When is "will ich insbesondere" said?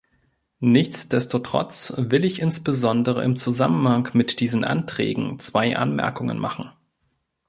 1.95-3.23